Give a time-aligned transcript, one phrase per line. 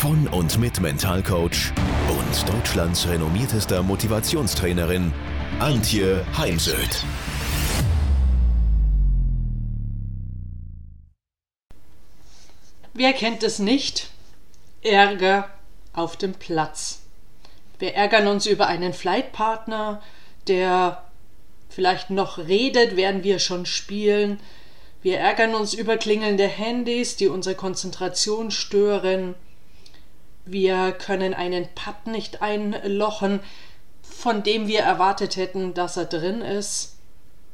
[0.00, 1.74] von und mit Mentalcoach
[2.08, 5.12] und Deutschlands renommiertester Motivationstrainerin
[5.58, 7.04] Antje Heimsöth.
[12.94, 14.08] Wer kennt es nicht?
[14.82, 15.50] Ärger
[15.92, 17.02] auf dem Platz.
[17.78, 20.00] Wir ärgern uns über einen Flightpartner,
[20.48, 21.04] der
[21.68, 24.40] vielleicht noch redet, während wir schon spielen.
[25.02, 29.34] Wir ärgern uns über klingelnde Handys, die unsere Konzentration stören.
[30.44, 33.40] Wir können einen Putt nicht einlochen,
[34.02, 36.96] von dem wir erwartet hätten, dass er drin ist.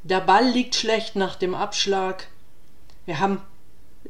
[0.02, 2.28] Der Ball liegt schlecht nach dem Abschlag.
[3.04, 3.42] Wir haben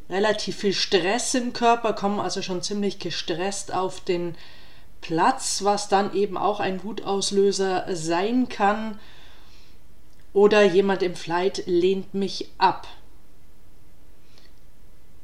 [0.09, 4.37] relativ viel Stress im Körper, kommen also schon ziemlich gestresst auf den
[5.01, 8.99] Platz, was dann eben auch ein Wutauslöser sein kann.
[10.33, 12.87] Oder jemand im Flight lehnt mich ab.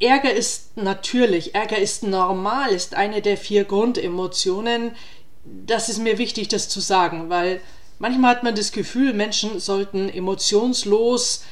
[0.02, 4.96] Ärger ist natürlich, Ärger ist normal, ist eine der vier Grundemotionen.
[5.44, 7.60] Das ist mir wichtig, das zu sagen, weil
[8.00, 11.44] manchmal hat man das Gefühl, Menschen sollten emotionslos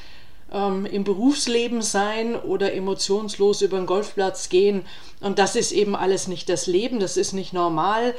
[0.53, 4.84] ähm, im Berufsleben sein oder emotionslos über den Golfplatz gehen.
[5.21, 8.17] Und das ist eben alles nicht das Leben, das ist nicht normal.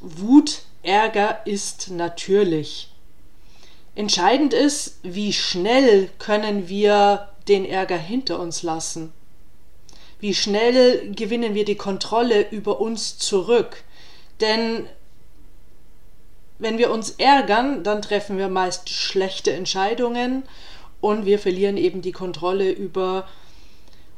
[0.00, 2.90] Wut, Ärger ist natürlich.
[3.96, 9.12] Entscheidend ist, wie schnell können wir den Ärger hinter uns lassen.
[10.20, 13.84] Wie schnell gewinnen wir die Kontrolle über uns zurück.
[14.40, 14.86] Denn
[16.58, 20.42] wenn wir uns ärgern, dann treffen wir meist schlechte Entscheidungen
[21.00, 23.28] und wir verlieren eben die Kontrolle über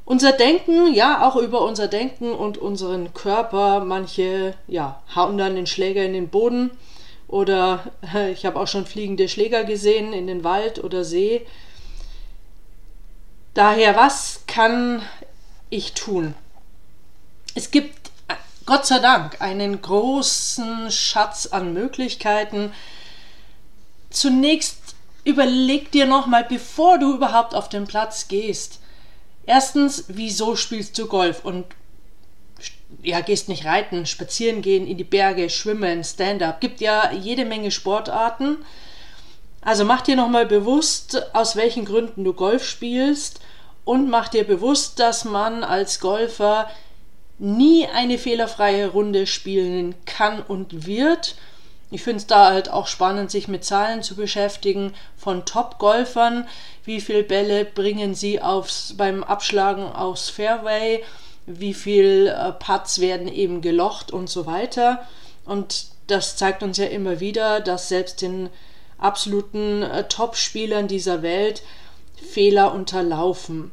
[0.07, 3.81] unser Denken, ja, auch über unser Denken und unseren Körper.
[3.81, 6.71] Manche, ja, hauen dann den Schläger in den Boden
[7.29, 7.85] oder
[8.33, 11.47] ich habe auch schon fliegende Schläger gesehen in den Wald oder See.
[13.55, 15.03] Daher, was kann
[15.71, 16.35] ich tun?
[17.55, 18.11] Es gibt
[18.67, 22.73] Gott sei Dank einen großen Schatz an Möglichkeiten.
[24.11, 24.95] Zunächst
[25.25, 28.79] überleg dir nochmal, bevor du überhaupt auf den Platz gehst.
[29.47, 31.45] Erstens, wieso spielst du Golf?
[31.45, 31.67] Und
[33.03, 36.61] ja, gehst nicht reiten, spazieren gehen, in die Berge, schwimmen, Stand-up.
[36.61, 38.59] Gibt ja jede Menge Sportarten.
[39.63, 43.41] Also mach dir nochmal bewusst, aus welchen Gründen du Golf spielst
[43.91, 46.71] und mach dir bewusst, dass man als Golfer
[47.41, 51.35] nie eine fehlerfreie Runde spielen kann und wird
[51.91, 56.47] ich finde es da halt auch spannend, sich mit Zahlen zu beschäftigen von Top-Golfern.
[56.85, 61.03] Wie viele Bälle bringen sie aufs, beim Abschlagen aufs Fairway?
[61.47, 65.05] Wie viele äh, Putts werden eben gelocht und so weiter?
[65.45, 68.51] Und das zeigt uns ja immer wieder, dass selbst den
[68.97, 71.65] absoluten äh, Top-Spielern dieser Welt
[72.15, 73.73] Fehler unterlaufen.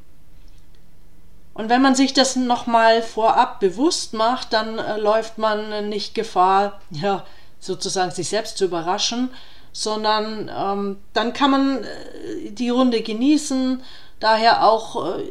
[1.57, 6.79] Und wenn man sich das nochmal vorab bewusst macht, dann äh, läuft man nicht Gefahr,
[6.91, 7.25] ja,
[7.59, 9.31] sozusagen sich selbst zu überraschen,
[9.73, 13.81] sondern ähm, dann kann man äh, die Runde genießen.
[14.19, 15.23] Daher auch äh,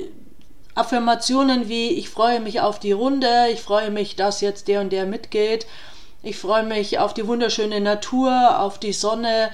[0.75, 4.91] Affirmationen wie ich freue mich auf die Runde, ich freue mich, dass jetzt der und
[4.91, 5.69] der mitgeht,
[6.25, 9.51] ich freue mich auf die wunderschöne Natur, auf die Sonne,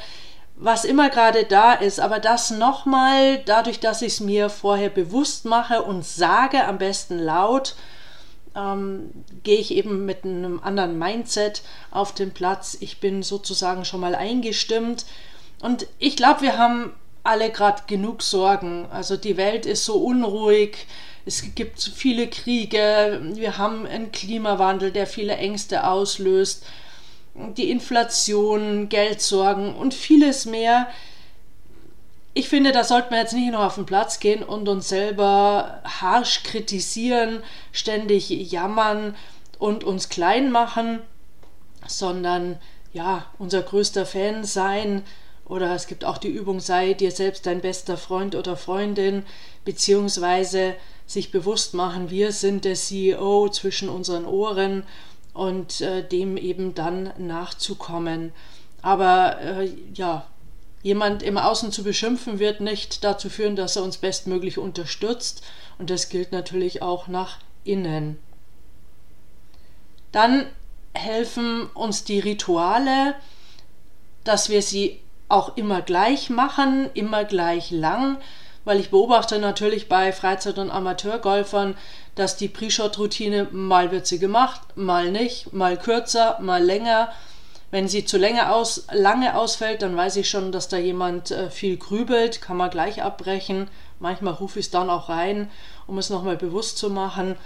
[0.57, 5.45] was immer gerade da ist, aber das nochmal, dadurch, dass ich es mir vorher bewusst
[5.45, 7.75] mache und sage, am besten laut,
[8.55, 9.11] ähm,
[9.43, 12.77] gehe ich eben mit einem anderen Mindset auf den Platz.
[12.81, 15.07] Ich bin sozusagen schon mal eingestimmt.
[15.61, 16.93] Und ich glaube, wir haben
[17.25, 18.87] alle gerade genug Sorgen.
[18.91, 20.87] Also die Welt ist so unruhig.
[21.25, 23.21] Es gibt viele Kriege.
[23.35, 26.65] Wir haben einen Klimawandel, der viele Ängste auslöst.
[27.35, 30.89] Die Inflation, Geldsorgen und vieles mehr
[32.35, 35.83] ich finde, da sollten wir jetzt nicht nur auf den Platz gehen und uns selber
[35.85, 37.43] harsch kritisieren,
[37.73, 39.15] ständig jammern
[39.59, 41.01] und uns klein machen,
[41.87, 42.59] sondern
[42.95, 45.03] ja, unser größter Fan sein.
[45.45, 49.25] Oder es gibt auch die Übung, sei dir selbst dein bester Freund oder Freundin,
[49.67, 50.75] beziehungsweise
[51.07, 54.85] sich bewusst machen, wir sind der CEO zwischen unseren Ohren
[55.35, 58.33] und äh, dem eben dann nachzukommen.
[58.83, 60.27] Aber äh, ja,
[60.83, 65.43] Jemand im Außen zu beschimpfen wird nicht dazu führen, dass er uns bestmöglich unterstützt
[65.79, 68.19] und das gilt natürlich auch nach innen.
[70.11, 70.47] Dann
[70.93, 73.15] helfen uns die Rituale.
[74.25, 78.19] dass wir sie auch immer gleich machen, immer gleich lang,
[78.65, 81.77] weil ich beobachte natürlich bei Freizeit- und Amateurgolfern,
[82.15, 87.13] dass die Pre-Shot-Routine mal wird sie gemacht, mal nicht, mal kürzer, mal länger.
[87.71, 91.49] Wenn sie zu lange, aus, lange ausfällt, dann weiß ich schon, dass da jemand äh,
[91.49, 93.69] viel grübelt, kann man gleich abbrechen.
[93.99, 95.51] Manchmal rufe ich es dann auch rein,
[95.87, 97.37] um es nochmal bewusst zu machen.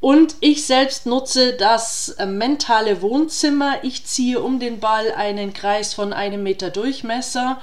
[0.00, 3.82] Und ich selbst nutze das äh, mentale Wohnzimmer.
[3.82, 7.60] Ich ziehe um den Ball einen Kreis von einem Meter Durchmesser,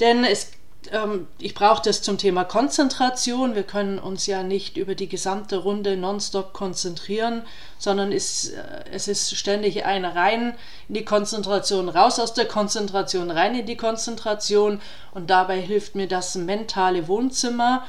[0.00, 0.52] denn es
[1.38, 3.54] ich brauche das zum Thema Konzentration.
[3.54, 7.42] Wir können uns ja nicht über die gesamte Runde nonstop konzentrieren,
[7.78, 10.54] sondern ist, äh, es ist ständig ein rein
[10.88, 14.80] in die Konzentration, raus aus der Konzentration, rein in die Konzentration.
[15.12, 17.84] Und dabei hilft mir das mentale Wohnzimmer.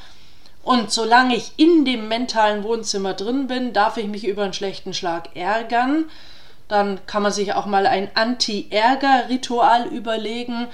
[0.63, 4.93] Und solange ich in dem mentalen Wohnzimmer drin bin, darf ich mich über einen schlechten
[4.93, 6.05] Schlag ärgern.
[6.67, 10.67] Dann kann man sich auch mal ein Anti-Ärger-Ritual überlegen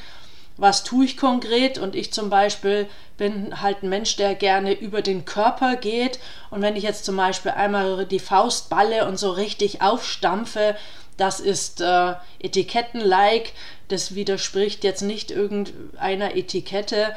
[0.57, 5.01] was tue ich konkret und ich zum Beispiel bin halt ein Mensch, der gerne über
[5.01, 6.19] den Körper geht
[6.51, 10.75] und wenn ich jetzt zum Beispiel einmal die Faust balle und so richtig aufstampfe,
[11.17, 13.53] das ist äh, Etiketten-like,
[13.87, 17.15] das widerspricht jetzt nicht irgendeiner Etikette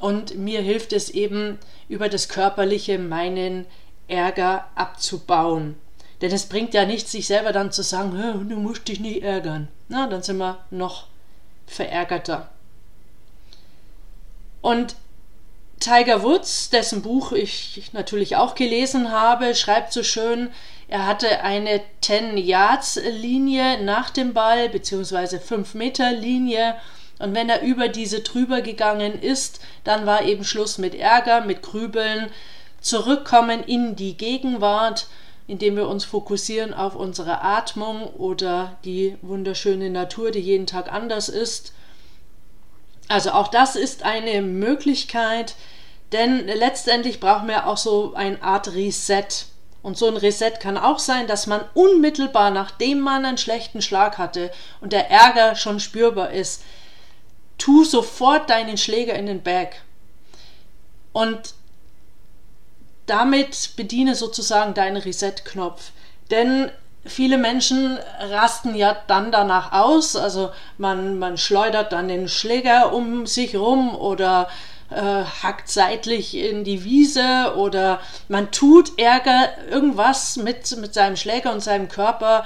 [0.00, 1.58] und mir hilft es eben
[1.88, 3.66] über das Körperliche meinen
[4.08, 5.76] Ärger abzubauen.
[6.20, 9.68] Denn es bringt ja nichts, sich selber dann zu sagen, du musst dich nicht ärgern.
[9.88, 11.06] Na, dann sind wir noch
[11.66, 12.50] verärgerter.
[14.60, 14.96] Und
[15.80, 20.50] Tiger Woods, dessen Buch ich natürlich auch gelesen habe, schreibt so schön,
[20.88, 26.76] er hatte eine 10 Yards Linie nach dem Ball beziehungsweise 5 Meter Linie
[27.18, 31.62] und wenn er über diese drüber gegangen ist, dann war eben Schluss mit Ärger, mit
[31.62, 32.30] Grübeln,
[32.80, 35.08] zurückkommen in die Gegenwart,
[35.46, 41.28] indem wir uns fokussieren auf unsere Atmung oder die wunderschöne Natur, die jeden Tag anders
[41.28, 41.72] ist
[43.08, 45.54] also auch das ist eine Möglichkeit,
[46.12, 49.26] denn letztendlich brauchen wir auch so eine Art Reset.
[49.82, 54.18] Und so ein Reset kann auch sein, dass man unmittelbar nachdem man einen schlechten Schlag
[54.18, 54.50] hatte
[54.80, 56.62] und der Ärger schon spürbar ist,
[57.58, 59.82] tu sofort deinen Schläger in den Bag.
[61.12, 61.54] Und
[63.06, 65.92] damit bediene sozusagen deinen Reset-Knopf.
[66.30, 66.70] Denn
[67.06, 73.26] Viele Menschen rasten ja dann danach aus, also man, man schleudert dann den Schläger um
[73.26, 74.48] sich rum oder
[74.90, 81.52] äh, hackt seitlich in die Wiese oder man tut Ärger, irgendwas mit, mit seinem Schläger
[81.52, 82.44] und seinem Körper.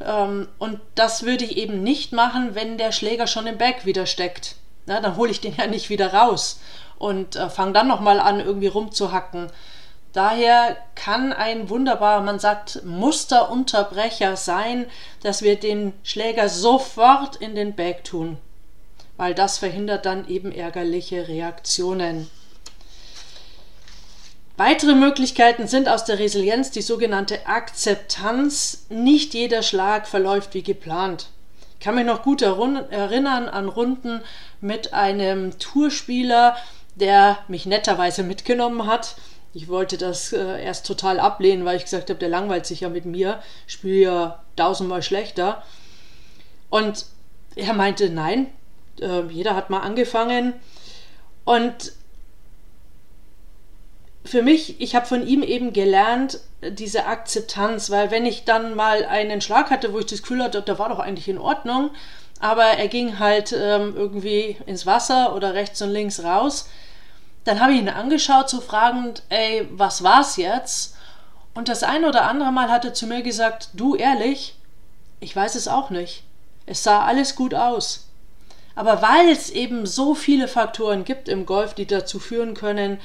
[0.00, 4.06] Ähm, und das würde ich eben nicht machen, wenn der Schläger schon im Bag wieder
[4.06, 4.56] steckt.
[4.86, 6.60] Na, dann hole ich den ja nicht wieder raus
[6.98, 9.50] und äh, fange dann nochmal an, irgendwie rumzuhacken.
[10.12, 14.86] Daher kann ein wunderbarer, man sagt, Musterunterbrecher sein,
[15.22, 18.36] dass wir den Schläger sofort in den Bag tun,
[19.16, 22.30] weil das verhindert dann eben ärgerliche Reaktionen.
[24.58, 28.84] Weitere Möglichkeiten sind aus der Resilienz die sogenannte Akzeptanz.
[28.90, 31.28] Nicht jeder Schlag verläuft wie geplant.
[31.78, 34.20] Ich kann mich noch gut erinnern an Runden
[34.60, 36.56] mit einem Tourspieler,
[36.96, 39.16] der mich netterweise mitgenommen hat
[39.54, 42.88] ich wollte das äh, erst total ablehnen, weil ich gesagt habe, der langweilt sich ja
[42.88, 45.62] mit mir, spiele ja tausendmal schlechter.
[46.70, 47.06] Und
[47.54, 48.46] er meinte, nein,
[49.00, 50.54] äh, jeder hat mal angefangen.
[51.44, 51.92] Und
[54.24, 59.04] für mich, ich habe von ihm eben gelernt, diese Akzeptanz, weil wenn ich dann mal
[59.04, 61.90] einen Schlag hatte, wo ich das Gefühl hatte, da war doch eigentlich in Ordnung,
[62.38, 66.68] aber er ging halt ähm, irgendwie ins Wasser oder rechts und links raus,
[67.44, 70.96] dann habe ich ihn angeschaut, so fragend, ey, was war's jetzt?
[71.54, 74.54] Und das ein oder andere Mal hat er zu mir gesagt, du ehrlich,
[75.20, 76.24] ich weiß es auch nicht.
[76.66, 78.08] Es sah alles gut aus.
[78.74, 82.98] Aber weil es eben so viele Faktoren gibt im Golf, die dazu führen können,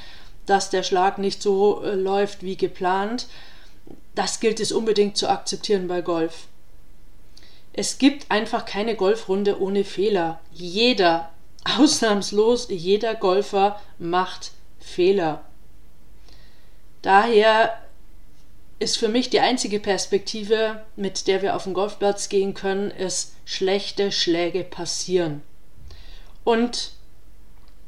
[0.46, 3.26] dass der Schlag nicht so äh, läuft wie geplant,
[4.14, 6.46] das gilt es unbedingt zu akzeptieren bei Golf.
[7.72, 10.40] Es gibt einfach keine Golfrunde ohne Fehler.
[10.52, 11.28] Jeder
[11.64, 15.44] Ausnahmslos jeder Golfer macht Fehler.
[17.02, 17.72] Daher
[18.78, 23.34] ist für mich die einzige Perspektive, mit der wir auf den Golfplatz gehen können, ist,
[23.44, 25.42] schlechte Schläge passieren.
[26.44, 26.92] Und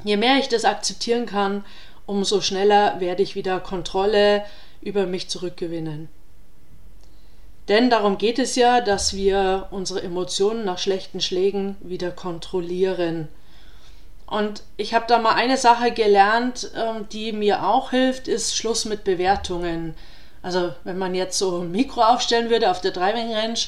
[0.04, 1.64] je mehr ich das akzeptieren kann,
[2.06, 4.44] umso schneller werde ich wieder Kontrolle
[4.80, 6.08] über mich zurückgewinnen.
[7.68, 13.28] Denn darum geht es ja, dass wir unsere Emotionen nach schlechten Schlägen wieder kontrollieren.
[14.30, 18.84] Und ich habe da mal eine Sache gelernt, ähm, die mir auch hilft, ist Schluss
[18.84, 19.94] mit Bewertungen.
[20.40, 23.58] Also wenn man jetzt so ein Mikro aufstellen würde auf der Driving Range,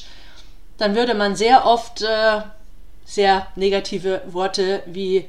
[0.77, 2.41] dann würde man sehr oft äh,
[3.05, 5.27] sehr negative Worte wie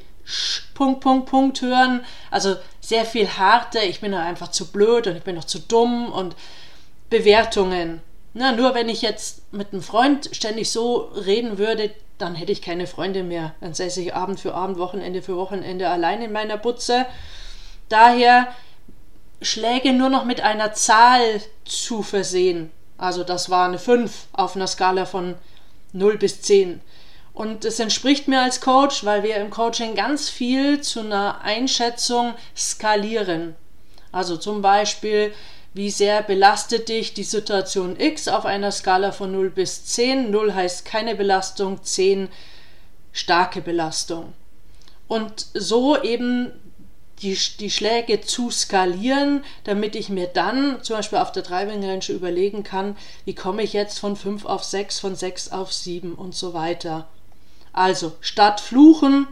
[0.72, 2.04] Punkt, Punkt, Punkt hören.
[2.30, 5.58] Also sehr viel harte, ich bin doch einfach zu blöd und ich bin doch zu
[5.58, 6.36] dumm und
[7.10, 8.00] Bewertungen.
[8.34, 12.62] Na, nur wenn ich jetzt mit einem Freund ständig so reden würde, dann hätte ich
[12.62, 13.54] keine Freunde mehr.
[13.60, 17.06] Dann säße ich Abend für Abend, Wochenende für Wochenende allein in meiner Butze.
[17.88, 18.48] Daher
[19.40, 22.70] Schläge nur noch mit einer Zahl zu versehen.
[22.98, 25.36] Also das war eine 5 auf einer Skala von
[25.92, 26.80] 0 bis 10.
[27.34, 32.34] Und es entspricht mir als Coach, weil wir im Coaching ganz viel zu einer Einschätzung
[32.56, 33.56] skalieren.
[34.12, 35.34] Also zum Beispiel,
[35.74, 40.30] wie sehr belastet dich die Situation X auf einer Skala von 0 bis 10.
[40.30, 42.28] 0 heißt keine Belastung, 10
[43.12, 44.32] starke Belastung.
[45.08, 46.52] Und so eben
[47.22, 52.04] die, die Schläge zu skalieren, damit ich mir dann zum Beispiel auf der Driving Range
[52.08, 56.34] überlegen kann, wie komme ich jetzt von 5 auf 6, von 6 auf 7 und
[56.34, 57.08] so weiter.
[57.72, 59.26] Also statt fluchen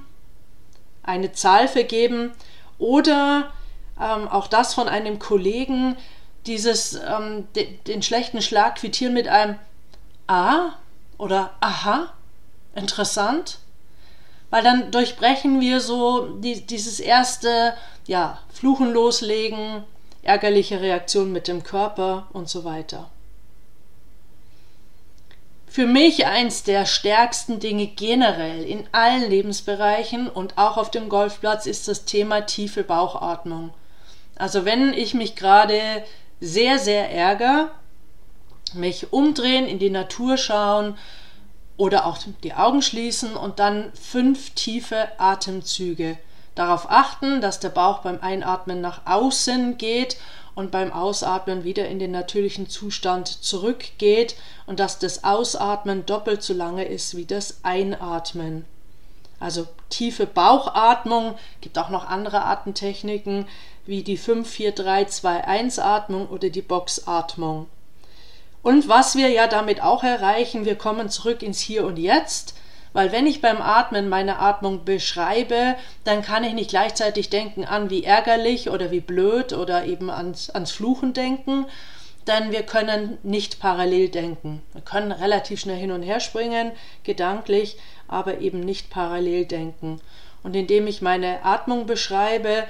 [1.04, 2.32] eine Zahl vergeben
[2.78, 3.52] oder
[4.00, 5.96] ähm, auch das von einem Kollegen,
[6.46, 9.58] dieses ähm, de, den schlechten Schlag quittieren mit einem
[10.26, 10.72] Ah
[11.18, 12.12] oder Aha,
[12.74, 13.58] interessant,
[14.50, 17.74] weil dann durchbrechen wir so die, dieses erste,
[18.06, 19.84] ja, Fluchen loslegen,
[20.22, 23.08] ärgerliche Reaktion mit dem Körper und so weiter.
[25.66, 31.64] Für mich eins der stärksten Dinge generell in allen Lebensbereichen und auch auf dem Golfplatz
[31.64, 33.72] ist das Thema tiefe Bauchatmung.
[34.36, 35.80] Also wenn ich mich gerade
[36.42, 37.70] sehr, sehr ärgere,
[38.74, 40.98] mich umdrehen, in die Natur schauen
[41.76, 46.18] oder auch die Augen schließen und dann fünf tiefe Atemzüge.
[46.56, 50.16] Darauf achten, dass der Bauch beim Einatmen nach außen geht
[50.54, 54.34] und beim Ausatmen wieder in den natürlichen Zustand zurückgeht
[54.66, 58.66] und dass das Ausatmen doppelt so lange ist wie das Einatmen.
[59.42, 63.46] Also tiefe Bauchatmung, gibt auch noch andere Atemtechniken
[63.84, 67.68] wie die 5-4-3-2-1 Atmung oder die Boxatmung.
[68.62, 72.54] Und was wir ja damit auch erreichen, wir kommen zurück ins Hier und Jetzt
[72.92, 77.90] weil wenn ich beim Atmen meine Atmung beschreibe, dann kann ich nicht gleichzeitig denken an
[77.90, 81.66] wie ärgerlich oder wie blöd oder eben ans, ans Fluchen denken,
[82.26, 84.62] denn wir können nicht parallel denken.
[84.72, 86.72] Wir können relativ schnell hin und her springen,
[87.02, 87.78] gedanklich,
[88.12, 90.00] aber eben nicht parallel denken.
[90.42, 92.64] Und indem ich meine Atmung beschreibe,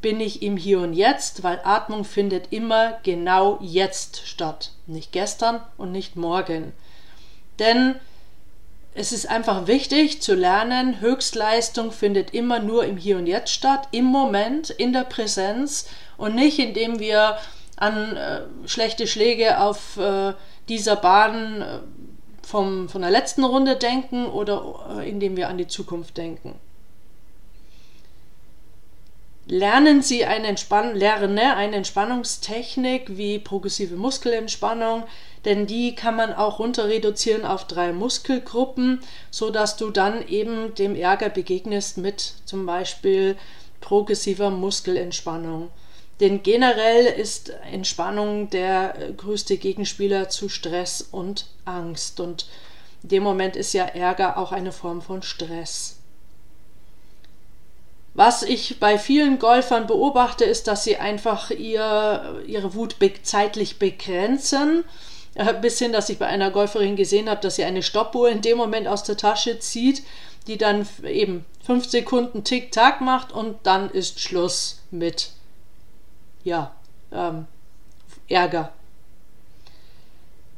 [0.00, 5.60] bin ich im Hier und Jetzt, weil Atmung findet immer genau jetzt statt, nicht gestern
[5.78, 6.72] und nicht morgen.
[7.58, 7.94] Denn
[8.94, 13.88] es ist einfach wichtig zu lernen, Höchstleistung findet immer nur im Hier und Jetzt statt,
[13.92, 17.38] im Moment, in der Präsenz und nicht indem wir
[17.76, 20.34] an äh, schlechte Schläge auf äh,
[20.68, 21.78] dieser Bahn äh,
[22.42, 26.58] vom, von der letzten Runde denken oder äh, indem wir an die Zukunft denken.
[29.46, 35.02] Lernen Sie eine, Entspann lerne eine Entspannungstechnik wie progressive Muskelentspannung,
[35.44, 40.74] denn die kann man auch runter reduzieren auf drei Muskelgruppen, so dass du dann eben
[40.76, 43.36] dem Ärger begegnest mit zum Beispiel
[43.80, 45.70] progressiver Muskelentspannung.
[46.22, 52.46] Denn generell ist Entspannung der größte Gegenspieler zu Stress und Angst und
[53.02, 55.96] in dem Moment ist ja Ärger auch eine Form von Stress.
[58.14, 64.84] Was ich bei vielen Golfern beobachte, ist, dass sie einfach ihr, ihre Wut zeitlich begrenzen.
[65.34, 68.42] Äh, bis hin, dass ich bei einer Golferin gesehen habe, dass sie eine Stoppuhr in
[68.42, 70.04] dem Moment aus der Tasche zieht,
[70.46, 75.30] die dann eben fünf Sekunden Tick-Tack macht und dann ist Schluss mit,
[76.44, 76.72] ja,
[77.12, 77.46] ähm,
[78.28, 78.72] Ärger.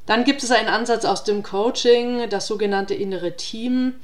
[0.06, 3.94] Dann gibt es einen Ansatz aus dem Coaching, das sogenannte innere Team.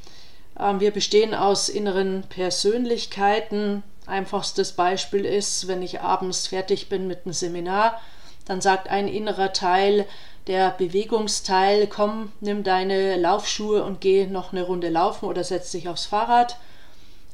[0.59, 3.83] Ähm, wir bestehen aus inneren Persönlichkeiten.
[4.07, 8.01] Einfachstes Beispiel ist, wenn ich abends fertig bin mit einem Seminar,
[8.47, 10.07] dann sagt ein innerer Teil,
[10.47, 15.89] der Bewegungsteil, komm, nimm deine Laufschuhe und geh noch eine Runde laufen oder setz dich
[15.89, 16.57] aufs Fahrrad.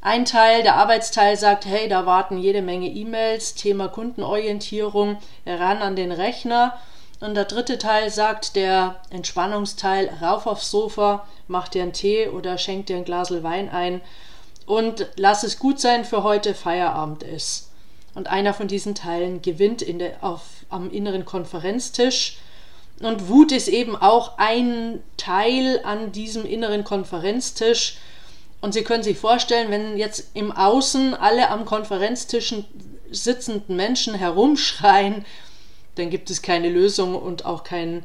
[0.06, 5.96] Ein Teil, der Arbeitsteil sagt, hey, da warten jede Menge E-Mails, Thema Kundenorientierung, ran an
[5.96, 6.78] den Rechner.
[7.18, 12.56] Und der dritte Teil sagt, der Entspannungsteil, rauf aufs Sofa, mach dir einen Tee oder
[12.56, 14.00] schenk dir ein Glas Wein ein
[14.64, 17.72] und lass es gut sein für heute, Feierabend ist.
[18.14, 22.38] Und einer von diesen Teilen gewinnt in der, auf, am inneren Konferenztisch.
[23.00, 27.98] Und Wut ist eben auch ein Teil an diesem inneren Konferenztisch.
[28.60, 32.54] Und Sie können sich vorstellen, wenn jetzt im Außen alle am Konferenztisch
[33.10, 35.24] sitzenden Menschen herumschreien
[35.96, 38.04] dann gibt es keine Lösung und auch keinen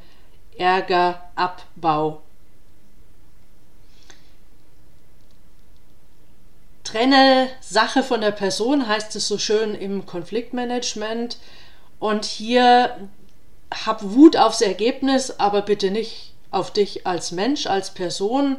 [0.57, 2.23] Ärgerabbau.
[6.83, 11.37] trenne Sache von der Person, heißt es so schön im Konfliktmanagement.
[11.99, 13.09] Und hier
[13.85, 18.57] hab Wut aufs Ergebnis, aber bitte nicht auf dich als Mensch, als Person.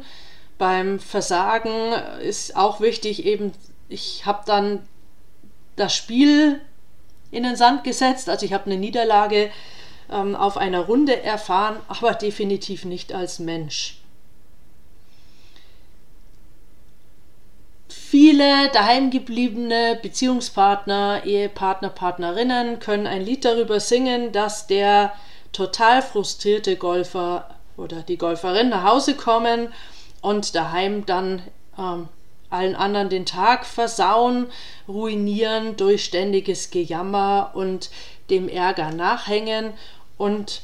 [0.57, 3.51] Beim Versagen ist auch wichtig, eben,
[3.89, 4.87] ich habe dann
[5.75, 6.61] das Spiel
[7.31, 9.49] in den Sand gesetzt, also ich habe eine Niederlage
[10.11, 13.97] ähm, auf einer Runde erfahren, aber definitiv nicht als Mensch.
[17.89, 25.13] Viele daheimgebliebene Beziehungspartner, Ehepartner, Partnerinnen können ein Lied darüber singen, dass der
[25.51, 29.73] total frustrierte Golfer oder die Golferin nach Hause kommen
[30.23, 31.43] und daheim dann
[31.77, 32.09] ähm,
[32.49, 34.47] allen anderen den Tag versauen,
[34.87, 37.91] ruinieren durch ständiges Gejammer und
[38.29, 39.73] dem Ärger nachhängen
[40.17, 40.63] und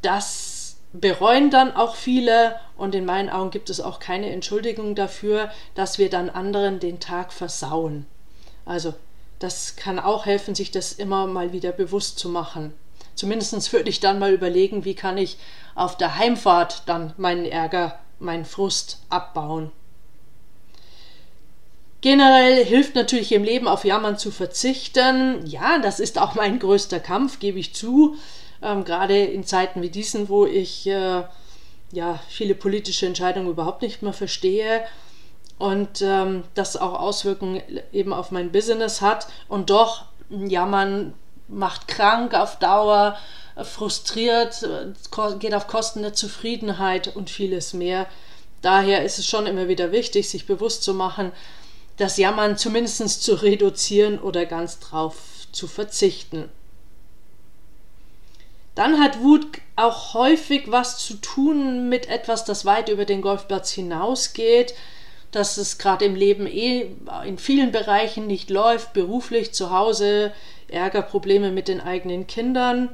[0.00, 5.50] das bereuen dann auch viele und in meinen Augen gibt es auch keine Entschuldigung dafür,
[5.74, 8.06] dass wir dann anderen den Tag versauen.
[8.64, 8.94] Also
[9.38, 12.72] das kann auch helfen, sich das immer mal wieder bewusst zu machen.
[13.14, 15.38] Zumindest würde ich dann mal überlegen, wie kann ich
[15.74, 19.70] auf der Heimfahrt dann meinen Ärger, meinen Frust abbauen.
[22.00, 25.44] Generell hilft natürlich im Leben auf Jammern zu verzichten.
[25.46, 28.16] Ja, das ist auch mein größter Kampf, gebe ich zu
[28.62, 31.22] ähm, gerade in Zeiten wie diesen, wo ich äh,
[31.92, 34.84] ja viele politische Entscheidungen überhaupt nicht mehr verstehe
[35.58, 41.14] und ähm, das auch Auswirkungen eben auf mein Business hat und doch ja man
[41.48, 43.16] macht krank auf Dauer,
[43.64, 44.66] frustriert,
[45.38, 48.06] geht auf Kosten der Zufriedenheit und vieles mehr.
[48.62, 51.32] Daher ist es schon immer wieder wichtig, sich bewusst zu machen,
[51.96, 55.16] das Jammern zumindest zu reduzieren oder ganz drauf
[55.52, 56.50] zu verzichten.
[58.74, 63.70] Dann hat Wut auch häufig was zu tun mit etwas, das weit über den Golfplatz
[63.70, 64.74] hinausgeht,
[65.32, 66.90] dass es gerade im Leben eh
[67.24, 70.32] in vielen Bereichen nicht läuft, beruflich, zu Hause,
[70.68, 72.90] Ärgerprobleme mit den eigenen Kindern.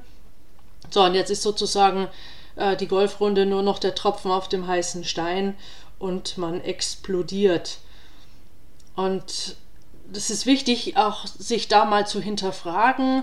[0.93, 2.09] So, und jetzt ist sozusagen
[2.57, 5.57] äh, die Golfrunde nur noch der Tropfen auf dem heißen Stein
[5.99, 7.79] und man explodiert.
[8.95, 9.57] Und
[10.13, 13.23] es ist wichtig, auch sich da mal zu hinterfragen,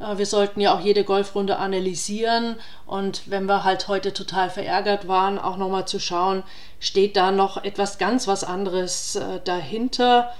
[0.00, 2.56] äh, wir sollten ja auch jede Golfrunde analysieren
[2.86, 6.42] und wenn wir halt heute total verärgert waren, auch nochmal zu schauen,
[6.78, 10.32] steht da noch etwas ganz was anderes äh, dahinter.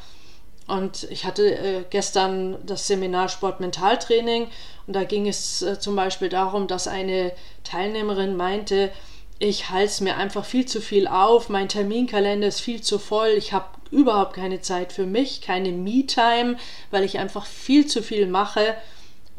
[0.70, 4.48] Und ich hatte äh, gestern das Seminar Sport Mentaltraining
[4.86, 7.32] und da ging es zum Beispiel darum, dass eine
[7.64, 8.90] Teilnehmerin meinte,
[9.38, 13.52] ich halte mir einfach viel zu viel auf, mein Terminkalender ist viel zu voll, ich
[13.52, 16.56] habe überhaupt keine Zeit für mich, keine Me-Time,
[16.90, 18.76] weil ich einfach viel zu viel mache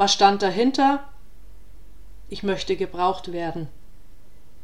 [0.01, 1.03] was stand dahinter?
[2.27, 3.67] Ich möchte gebraucht werden.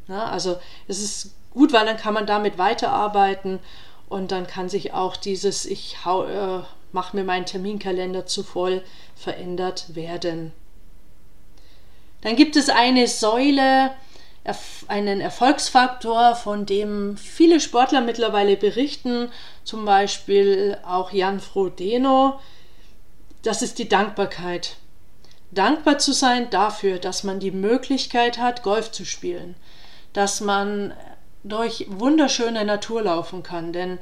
[0.08, 3.60] Ja, also es ist gut, weil dann kann man damit weiterarbeiten
[4.08, 6.60] und dann kann sich auch dieses Ich äh,
[6.92, 8.82] mache mir meinen Terminkalender zu voll
[9.14, 10.52] verändert werden.
[12.22, 13.90] Dann gibt es eine Säule,
[14.88, 19.30] einen Erfolgsfaktor, von dem viele Sportler mittlerweile berichten,
[19.62, 22.40] zum Beispiel auch Jan Frodeno.
[23.42, 24.76] Das ist die Dankbarkeit
[25.50, 29.54] dankbar zu sein dafür, dass man die Möglichkeit hat, Golf zu spielen,
[30.12, 30.92] dass man
[31.44, 33.98] durch wunderschöne Natur laufen kann, denn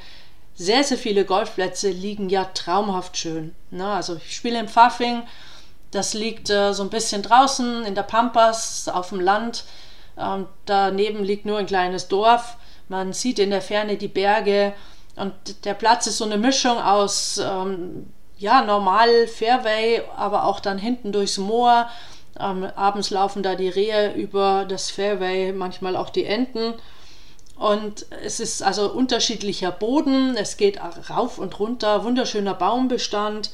[0.55, 3.55] sehr, sehr viele Golfplätze liegen ja traumhaft schön.
[3.71, 5.23] Na, also ich spiele im Pfaffing,
[5.91, 9.65] das liegt äh, so ein bisschen draußen in der Pampas auf dem Land.
[10.19, 12.57] Ähm, daneben liegt nur ein kleines Dorf.
[12.89, 14.73] Man sieht in der Ferne die Berge
[15.17, 15.33] und
[15.65, 21.13] der Platz ist so eine Mischung aus ähm, ja, normal Fairway, aber auch dann hinten
[21.13, 21.89] durchs Moor.
[22.39, 26.75] Ähm, abends laufen da die Rehe über das Fairway, manchmal auch die Enten.
[27.57, 33.51] Und es ist also unterschiedlicher Boden, es geht rauf und runter, wunderschöner Baumbestand.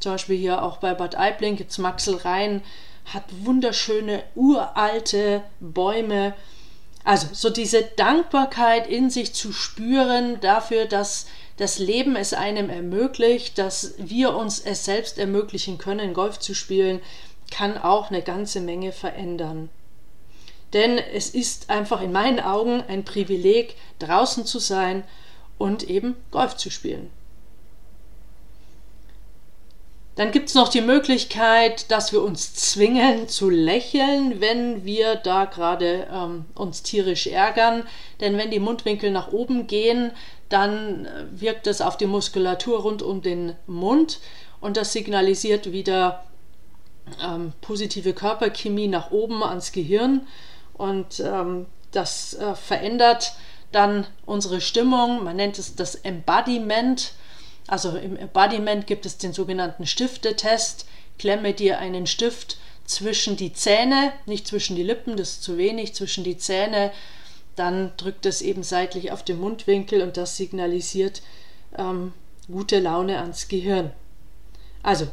[0.00, 2.62] Zum Beispiel hier auch bei Bad Aibling gibt es Maxel Rhein,
[3.06, 6.34] hat wunderschöne uralte Bäume.
[7.04, 13.58] Also so diese Dankbarkeit in sich zu spüren dafür, dass das Leben es einem ermöglicht,
[13.58, 17.00] dass wir uns es selbst ermöglichen können, Golf zu spielen,
[17.52, 19.70] kann auch eine ganze Menge verändern.
[20.76, 25.04] Denn es ist einfach in meinen Augen ein Privileg, draußen zu sein
[25.56, 27.10] und eben Golf zu spielen.
[30.16, 35.46] Dann gibt es noch die Möglichkeit, dass wir uns zwingen zu lächeln, wenn wir da
[35.46, 37.84] gerade ähm, uns tierisch ärgern.
[38.20, 40.10] Denn wenn die Mundwinkel nach oben gehen,
[40.50, 44.20] dann äh, wirkt es auf die Muskulatur rund um den Mund
[44.60, 46.26] und das signalisiert wieder
[47.24, 50.26] ähm, positive Körperchemie nach oben ans Gehirn
[50.76, 53.34] und ähm, das äh, verändert
[53.72, 55.24] dann unsere Stimmung.
[55.24, 57.12] Man nennt es das Embodiment
[57.68, 60.86] Also im Embodiment gibt es den sogenannten Stiftetest.
[61.18, 65.94] Klemme dir einen Stift zwischen die Zähne, nicht zwischen die Lippen, das ist zu wenig,
[65.94, 66.92] zwischen die Zähne.
[67.56, 71.22] Dann drückt es eben seitlich auf den Mundwinkel und das signalisiert
[71.76, 72.12] ähm,
[72.46, 73.90] gute Laune ans Gehirn.
[74.82, 75.08] Also,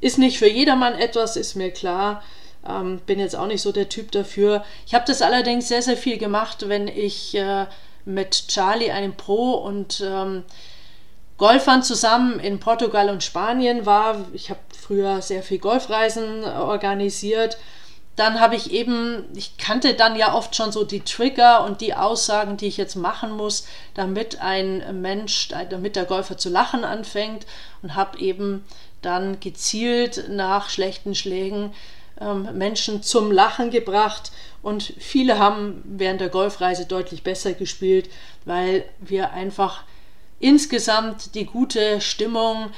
[0.00, 2.22] ist nicht für jedermann etwas, ist mir klar.
[2.68, 4.64] Ähm, bin jetzt auch nicht so der Typ dafür.
[4.86, 7.66] Ich habe das allerdings sehr, sehr viel gemacht, wenn ich äh,
[8.04, 10.44] mit Charlie, einem Pro und ähm,
[11.38, 14.24] Golfern zusammen in Portugal und Spanien war.
[14.32, 17.58] Ich habe früher sehr viel Golfreisen organisiert.
[18.14, 21.92] Dann habe ich eben, ich kannte dann ja oft schon so die Trigger und die
[21.92, 27.44] Aussagen, die ich jetzt machen muss, damit ein Mensch, damit der Golfer zu lachen anfängt
[27.82, 28.64] und habe eben
[29.02, 31.74] dann gezielt nach schlechten Schlägen
[32.20, 34.32] ähm, Menschen zum Lachen gebracht.
[34.62, 38.10] Und viele haben während der Golfreise deutlich besser gespielt,
[38.44, 39.84] weil wir einfach
[40.40, 42.70] insgesamt die gute Stimmung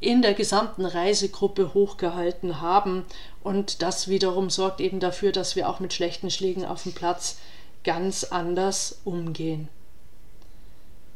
[0.00, 3.04] in der gesamten Reisegruppe hochgehalten haben.
[3.42, 7.38] Und das wiederum sorgt eben dafür, dass wir auch mit schlechten Schlägen auf dem Platz
[7.84, 9.68] ganz anders umgehen.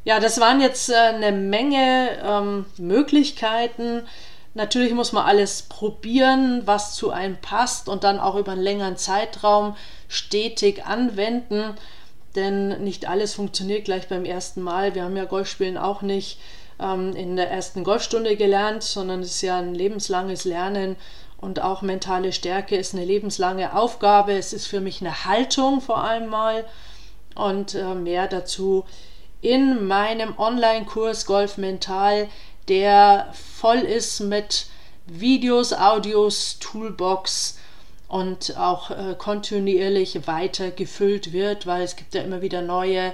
[0.05, 4.03] Ja, das waren jetzt äh, eine Menge ähm, Möglichkeiten,
[4.55, 8.97] Natürlich muss man alles probieren, was zu einem passt und dann auch über einen längeren
[8.97, 9.77] Zeitraum
[10.09, 11.75] stetig anwenden,
[12.35, 14.95] denn nicht alles funktioniert gleich beim ersten Mal.
[14.95, 16.41] Wir haben ja Golfspielen auch nicht
[16.81, 20.97] ähm, in der ersten Golfstunde gelernt, sondern es ist ja ein lebenslanges Lernen
[21.41, 24.33] und auch mentale Stärke ist eine lebenslange Aufgabe.
[24.33, 26.65] Es ist für mich eine Haltung vor allem mal
[27.35, 28.85] und äh, mehr dazu
[29.41, 32.29] in meinem Online-Kurs Golf Mental
[32.71, 34.67] der voll ist mit
[35.07, 37.59] Videos, Audios, Toolbox
[38.09, 43.13] und auch äh, kontinuierlich weiter gefüllt wird, weil es gibt ja immer wieder neue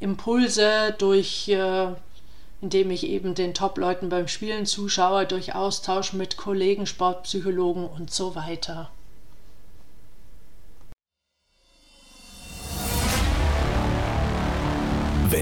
[0.00, 1.88] Impulse durch, äh,
[2.62, 8.34] indem ich eben den Top-Leuten beim Spielen zuschaue, durch Austausch mit Kollegen, Sportpsychologen und so
[8.34, 8.90] weiter.